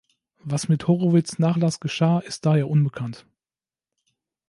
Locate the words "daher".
2.47-2.67